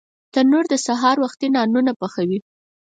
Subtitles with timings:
[0.33, 2.39] تنور د سهار وختي نانونه پخوي